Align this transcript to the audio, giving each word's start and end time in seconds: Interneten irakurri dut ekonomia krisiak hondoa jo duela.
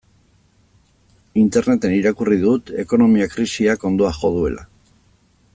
Interneten 1.41 1.93
irakurri 1.97 2.39
dut 2.45 2.73
ekonomia 2.87 3.31
krisiak 3.37 3.89
hondoa 3.91 4.15
jo 4.23 4.37
duela. 4.39 4.69